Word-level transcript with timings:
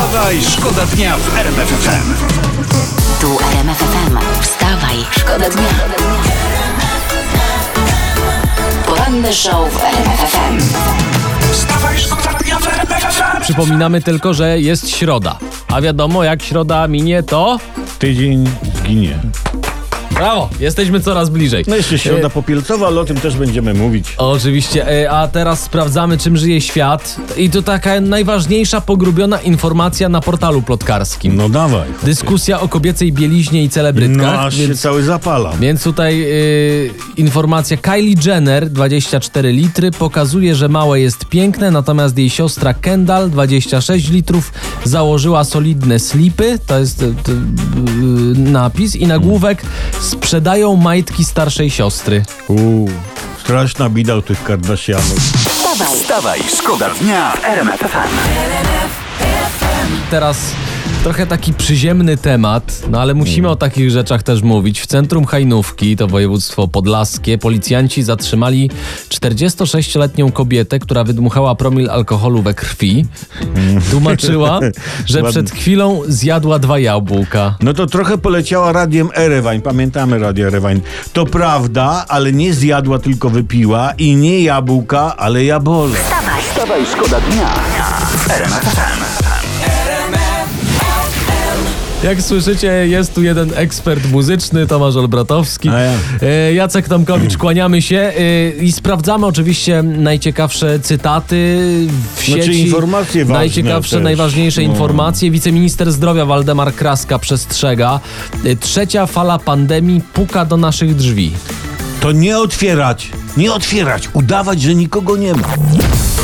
Wstawaj, 0.00 0.42
szkoda 0.42 0.86
dnia 0.86 1.16
w 1.16 1.38
RMF 1.38 1.68
FM. 1.68 2.14
Tu 3.20 3.38
RMF 3.52 3.78
FM. 3.78 4.18
Wstawaj, 4.42 4.96
szkoda 5.10 5.50
dnia. 5.50 5.68
Poranny 8.86 9.32
show 9.32 9.72
w 9.72 9.84
RMF 9.84 10.20
FM. 10.20 10.58
Wstawaj, 11.52 11.98
szkoda 11.98 12.38
dnia 12.38 12.58
w 12.58 12.66
RMF 12.68 13.14
FM. 13.14 13.40
Przypominamy 13.40 14.02
tylko, 14.02 14.34
że 14.34 14.60
jest 14.60 14.90
środa. 14.90 15.38
A 15.68 15.80
wiadomo, 15.80 16.24
jak 16.24 16.42
środa 16.42 16.88
minie, 16.88 17.22
to. 17.22 17.58
Tydzień 17.98 18.48
zginie. 18.74 19.18
Brawo! 20.14 20.48
Jesteśmy 20.60 21.00
coraz 21.00 21.30
bliżej. 21.30 21.64
No 21.68 21.76
jeszcze 21.76 21.98
środa 21.98 22.26
E, 22.26 22.30
popielcowa, 22.30 22.86
ale 22.86 23.00
o 23.00 23.04
tym 23.04 23.16
też 23.16 23.36
będziemy 23.36 23.74
mówić. 23.74 24.14
Oczywiście, 24.16 25.02
e, 25.02 25.10
a 25.10 25.28
teraz 25.28 25.62
sprawdzamy, 25.62 26.18
czym 26.18 26.36
żyje 26.36 26.60
świat. 26.60 27.16
I 27.36 27.50
to 27.50 27.62
taka 27.62 28.00
najważniejsza 28.00 28.80
pogrubiona 28.80 29.40
informacja 29.40 30.08
na 30.08 30.20
portalu 30.20 30.62
plotkarskim. 30.62 31.36
No 31.36 31.48
dawaj. 31.48 31.88
Dyskusja 32.02 32.60
o 32.60 32.68
kobiecej 32.68 33.12
bieliźnie 33.12 33.62
i 33.62 33.66
No 33.66 33.70
celebrytkach. 33.72 34.38
aż 34.38 34.56
się 34.56 34.66
więc, 34.66 34.80
cały 34.80 35.02
zapalam. 35.02 35.60
więc 35.60 35.82
tutaj 35.84 36.22
y, 36.22 36.90
informacja 37.16 37.76
Kylie 37.76 38.14
Jenner, 38.26 38.70
24 38.70 39.52
litry, 39.52 39.90
pokazuje, 39.90 40.54
że 40.54 40.68
małe 40.68 41.00
jest 41.00 41.24
piękne, 41.24 41.70
natomiast 41.70 42.18
jej 42.18 42.30
siostra 42.30 42.74
Kendall, 42.74 43.30
26 43.30 44.08
litrów, 44.10 44.52
założyła 44.84 45.44
solidne 45.44 45.98
slipy, 45.98 46.58
to 46.66 46.78
jest 46.78 47.02
y, 47.02 47.06
y, 47.06 47.12
napis, 48.38 48.96
i 48.96 49.06
nagłówek 49.06 49.62
sprzedają 50.00 50.76
majtki 50.76 51.24
starszej 51.24 51.70
siostry. 51.70 52.22
Uuu, 52.48 52.88
straszna 53.44 53.88
bida 53.88 54.16
u 54.16 54.22
tych 54.22 54.44
Kardashianów. 54.44 55.18
Wstawaj, 55.18 55.96
Wstawaj, 55.96 56.40
szkoda 56.58 56.90
dnia 57.00 57.32
w 57.32 57.44
RMF 57.44 57.80
FM. 57.80 58.40
teraz 60.10 60.36
trochę 61.02 61.26
taki 61.26 61.54
przyziemny 61.54 62.16
temat, 62.16 62.82
no 62.90 63.00
ale 63.00 63.14
musimy 63.14 63.48
o 63.48 63.56
takich 63.56 63.90
rzeczach 63.90 64.22
też 64.22 64.42
mówić. 64.42 64.80
W 64.80 64.86
centrum 64.86 65.24
Hajnówki, 65.24 65.96
to 65.96 66.06
województwo 66.06 66.68
podlaskie, 66.68 67.38
policjanci 67.38 68.02
zatrzymali 68.02 68.70
46-letnią 69.08 70.32
kobietę, 70.32 70.78
która 70.78 71.04
wydmuchała 71.04 71.54
promil 71.54 71.90
alkoholu 71.90 72.42
we 72.42 72.54
krwi. 72.54 73.06
Tłumaczyła, 73.90 74.60
że 75.06 75.22
przed 75.22 75.50
chwilą 75.50 76.00
zjadła 76.08 76.58
dwa 76.58 76.78
jabłka. 76.78 77.56
No 77.62 77.74
to 77.74 77.86
trochę 77.86 78.18
poleciała 78.18 78.72
radiem 78.72 79.08
Erewań. 79.14 79.60
Pamiętamy 79.60 80.18
Radio 80.18 80.46
Erewań. 80.46 80.80
To 81.12 81.26
prawda, 81.26 82.04
ale 82.08 82.32
nie 82.32 82.54
zjadła, 82.54 82.98
tylko 82.98 83.30
wypiła. 83.30 83.92
I 83.98 84.16
nie 84.16 84.40
jabłka, 84.42 85.16
ale 85.16 85.44
jabole. 85.44 85.96
Wstawaj, 86.50 86.86
szkoda 86.86 87.20
dnia 87.20 87.54
Jak 92.04 92.22
słyszycie, 92.22 92.66
jest 92.88 93.14
tu 93.14 93.22
jeden 93.22 93.52
ekspert 93.56 94.10
muzyczny, 94.10 94.66
Tomasz 94.66 94.96
Olbratowski. 94.96 95.68
A 95.68 95.78
ja. 95.80 95.92
E, 96.22 96.54
Jacek 96.54 96.88
Tomkowicz, 96.88 97.36
kłaniamy 97.36 97.82
się 97.82 97.98
e, 97.98 98.50
i 98.50 98.72
sprawdzamy 98.72 99.26
oczywiście 99.26 99.82
najciekawsze 99.82 100.80
cytaty 100.80 101.58
w 102.16 102.24
Znaczy 102.24 102.42
sieci. 102.42 102.62
informacje 102.62 103.24
ważne 103.24 103.38
Najciekawsze, 103.38 103.96
też. 103.96 104.04
najważniejsze 104.04 104.62
No. 104.62 104.68
informacje. 104.70 105.30
Wiceminister 105.30 105.92
zdrowia 105.92 106.24
Waldemar 106.26 106.74
Kraska 106.74 107.18
przestrzega. 107.18 108.00
E, 108.44 108.56
Trzecia 108.56 109.06
fala 109.06 109.38
pandemii 109.38 110.00
puka 110.12 110.44
do 110.44 110.56
naszych 110.56 110.96
drzwi. 110.96 111.32
To 112.00 112.12
nie 112.12 112.38
otwierać, 112.38 113.08
nie 113.36 113.52
otwierać, 113.52 114.08
udawać, 114.12 114.62
że 114.62 114.74
nikogo 114.74 115.16
nie 115.16 115.32
ma. 115.34 115.48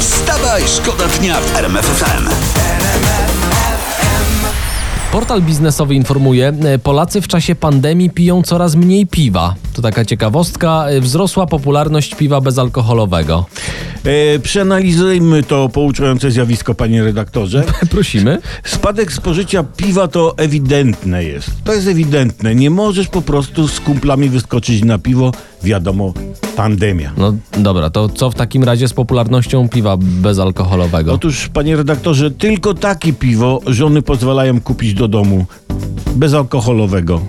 Wstawaj, 0.00 0.62
szkoda 0.76 1.04
dnia 1.20 1.40
w 1.40 1.56
RMF 1.56 1.84
FM. 1.86 2.28
Portal 5.12 5.42
biznesowy 5.42 5.94
informuje, 5.94 6.52
e, 6.64 6.78
Polacy 6.78 7.20
w 7.20 7.28
czasie 7.28 7.54
pandemii 7.54 8.10
piją 8.10 8.42
coraz 8.42 8.74
mniej 8.74 9.06
piwa. 9.06 9.54
To 9.72 9.82
taka 9.82 10.04
ciekawostka, 10.04 10.86
e, 10.88 11.00
wzrosła 11.00 11.46
popularność 11.46 12.14
piwa 12.14 12.40
bezalkoholowego. 12.40 13.46
E, 14.04 14.38
przeanalizujmy 14.38 15.42
to 15.42 15.68
pouczające 15.68 16.30
zjawisko, 16.30 16.74
panie 16.74 17.04
redaktorze. 17.04 17.64
Prosimy. 17.90 18.38
Spadek 18.64 19.12
spożycia 19.12 19.64
piwa 19.64 20.08
to 20.08 20.34
ewidentne 20.36 21.24
jest. 21.24 21.50
To 21.64 21.74
jest 21.74 21.88
ewidentne. 21.88 22.54
Nie 22.54 22.70
możesz 22.70 23.08
po 23.08 23.22
prostu 23.22 23.68
z 23.68 23.80
kumplami 23.80 24.28
wyskoczyć 24.28 24.84
na 24.84 24.98
piwo. 24.98 25.32
Wiadomo, 25.62 26.12
pandemia. 26.60 27.12
No 27.16 27.34
dobra, 27.58 27.90
to 27.90 28.08
co 28.08 28.30
w 28.30 28.34
takim 28.34 28.64
razie 28.64 28.88
z 28.88 28.92
popularnością 28.92 29.68
piwa 29.68 29.96
bezalkoholowego? 30.00 31.12
Otóż, 31.12 31.48
panie 31.48 31.76
redaktorze, 31.76 32.30
tylko 32.30 32.74
takie 32.74 33.12
piwo 33.12 33.60
żony 33.66 34.02
pozwalają 34.02 34.60
kupić 34.60 34.94
do 34.94 35.08
domu. 35.08 35.46
Bezalkoholowego. 36.14 37.20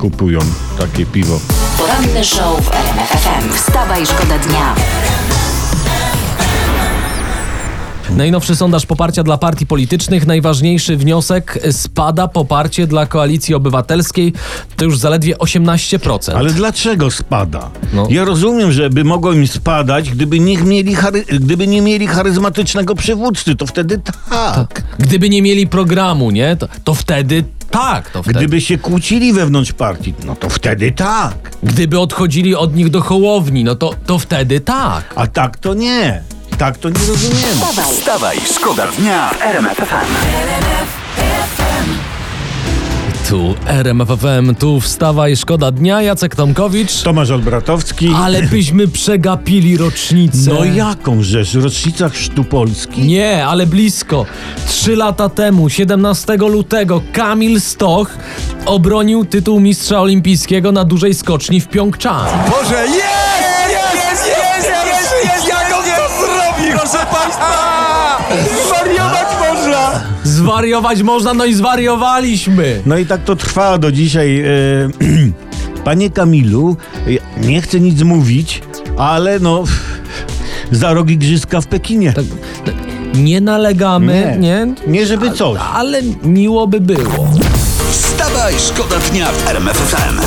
Kupują 0.00 0.40
takie 0.78 1.06
piwo. 1.06 1.40
poranny 1.78 2.24
show 2.24 2.60
w 2.60 2.70
RMF 2.74 3.08
FM. 3.08 3.52
Wstawaj, 3.52 4.06
szkoda 4.06 4.38
dnia. 4.38 4.74
Najnowszy 8.16 8.56
sondaż 8.56 8.86
poparcia 8.86 9.22
dla 9.22 9.38
partii 9.38 9.66
politycznych. 9.66 10.26
Najważniejszy 10.26 10.96
wniosek 10.96 11.58
spada 11.70 12.28
poparcie 12.28 12.86
dla 12.86 13.06
koalicji 13.06 13.54
obywatelskiej. 13.54 14.32
To 14.76 14.84
już 14.84 14.98
zaledwie 14.98 15.36
18%. 15.36 16.32
Ale 16.36 16.50
dlaczego 16.50 17.10
spada? 17.10 17.70
No. 17.92 18.06
Ja 18.10 18.24
rozumiem, 18.24 18.72
że 18.72 18.90
by 18.90 19.04
mogło 19.04 19.32
im 19.32 19.46
spadać, 19.46 20.10
gdyby 20.10 20.40
nie 20.40 20.58
mieli, 20.58 20.96
gdyby 21.40 21.66
nie 21.66 21.82
mieli 21.82 22.06
charyzmatycznego 22.06 22.94
przywódcy. 22.94 23.56
To 23.56 23.66
wtedy 23.66 24.00
tak. 24.30 24.82
Gdyby 24.98 25.30
nie 25.30 25.42
mieli 25.42 25.66
programu, 25.66 26.30
nie? 26.30 26.56
To, 26.56 26.68
to 26.84 26.94
wtedy 26.94 27.44
tak. 27.70 28.10
To 28.10 28.22
wtedy. 28.22 28.38
Gdyby 28.38 28.60
się 28.60 28.78
kłócili 28.78 29.32
wewnątrz 29.32 29.72
partii, 29.72 30.14
no 30.26 30.36
to 30.36 30.48
wtedy 30.48 30.92
tak. 30.92 31.34
Gdyby 31.62 32.00
odchodzili 32.00 32.54
od 32.54 32.76
nich 32.76 32.90
do 32.90 33.00
hołowni, 33.00 33.64
no 33.64 33.74
to, 33.74 33.94
to 34.06 34.18
wtedy 34.18 34.60
tak. 34.60 35.12
A 35.16 35.26
tak 35.26 35.58
to 35.58 35.74
nie. 35.74 36.22
Tak 36.58 36.78
to 36.78 36.88
nie 36.88 36.98
rozumiemy. 37.08 37.54
Wstawaj, 37.54 37.94
Wstawaj, 37.94 38.36
szkoda 38.54 38.86
dnia 38.86 39.30
w 39.30 39.42
RMF 39.42 39.76
FM. 39.76 40.06
Tu 43.28 43.54
RMFFM, 43.66 44.54
tu 44.54 44.80
wstawaj, 44.80 45.36
szkoda 45.36 45.70
dnia, 45.70 46.02
Jacek 46.02 46.36
Tomkowicz. 46.36 47.02
Tomasz 47.02 47.30
Olbratowski. 47.30 48.10
Ale 48.16 48.42
byśmy 48.42 48.88
przegapili 48.88 49.76
rocznicę. 49.76 50.50
No 50.54 50.64
jaką 50.64 51.22
rzecz? 51.22 51.54
Rocznica 51.54 52.08
Chrztu 52.08 52.44
Polski? 52.44 53.02
Nie, 53.02 53.46
ale 53.46 53.66
blisko. 53.66 54.26
Trzy 54.68 54.96
lata 54.96 55.28
temu, 55.28 55.68
17 55.68 56.36
lutego, 56.36 57.02
Kamil 57.12 57.60
Stoch 57.60 58.10
obronił 58.66 59.24
tytuł 59.24 59.60
mistrza 59.60 60.00
olimpijskiego 60.00 60.72
na 60.72 60.84
dużej 60.84 61.14
skoczni 61.14 61.60
w 61.60 61.68
Pjongczan. 61.68 62.26
Boże, 62.50 62.84
jest! 62.86 62.96
Jest! 62.96 63.25
Proszę 66.90 67.06
Państwa! 67.06 68.18
Zwariować 68.66 69.26
można! 69.40 70.02
Zwariować 70.24 71.02
można, 71.02 71.34
no 71.34 71.44
i 71.44 71.54
zwariowaliśmy. 71.54 72.82
No 72.86 72.98
i 72.98 73.06
tak 73.06 73.24
to 73.24 73.36
trwa 73.36 73.78
do 73.78 73.92
dzisiaj. 73.92 74.40
E, 74.40 74.46
Panie 75.84 76.10
Kamilu, 76.10 76.76
ja 77.06 77.20
nie 77.48 77.62
chcę 77.62 77.80
nic 77.80 78.02
mówić, 78.02 78.62
ale 78.98 79.38
no 79.40 79.64
za 80.70 80.92
rok 80.94 81.10
igrzyska 81.10 81.60
w 81.60 81.66
Pekinie. 81.66 82.12
Tak, 82.12 82.24
Nie 83.14 83.40
nalegamy, 83.40 84.36
nie? 84.40 84.74
Nie 84.86 85.06
żeby 85.06 85.30
coś. 85.30 85.60
Ale 85.74 86.02
miło 86.22 86.66
by 86.66 86.80
było. 86.80 87.28
Wstawaj, 87.90 88.54
szkoda 88.58 88.96
dnia 89.10 89.26
w 89.26 89.48
RMF 89.48 89.76
FM. 89.76 90.20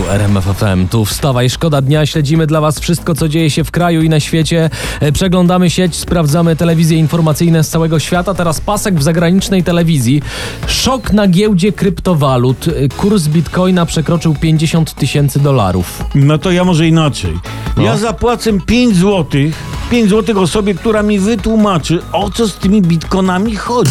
Tu 0.00 0.10
RMF 0.10 0.44
FM, 0.44 0.88
tu 0.88 1.04
wstawaj, 1.04 1.50
szkoda 1.50 1.80
dnia, 1.80 2.06
śledzimy 2.06 2.46
dla 2.46 2.60
Was 2.60 2.80
wszystko, 2.80 3.14
co 3.14 3.28
dzieje 3.28 3.50
się 3.50 3.64
w 3.64 3.70
kraju 3.70 4.02
i 4.02 4.08
na 4.08 4.20
świecie. 4.20 4.70
E, 5.00 5.12
Przeglądamy 5.12 5.70
sieć, 5.70 5.96
sprawdzamy 5.96 6.56
telewizje 6.56 6.98
informacyjne 6.98 7.64
z 7.64 7.68
całego 7.68 7.98
świata. 7.98 8.34
Teraz 8.34 8.60
pasek 8.60 8.94
w 8.94 9.02
zagranicznej 9.02 9.62
telewizji. 9.64 10.22
Szok 10.66 11.12
na 11.12 11.28
giełdzie 11.28 11.72
kryptowalut. 11.72 12.68
E, 12.68 12.88
Kurs 12.88 13.28
bitcoina 13.28 13.86
przekroczył 13.86 14.34
50 14.34 14.94
tysięcy 14.94 15.40
dolarów. 15.40 16.04
No 16.14 16.38
to 16.38 16.50
ja 16.50 16.64
może 16.64 16.88
inaczej. 16.88 17.38
No. 17.76 17.82
Ja 17.82 17.96
zapłacę 17.96 18.52
5 18.66 18.96
złotych, 18.96 19.54
5 19.90 20.10
złotych 20.10 20.36
osobie, 20.36 20.74
która 20.74 21.02
mi 21.02 21.18
wytłumaczy, 21.18 22.02
o 22.12 22.30
co 22.30 22.48
z 22.48 22.54
tymi 22.54 22.82
bitkonami 22.82 23.56
chodzi. 23.56 23.90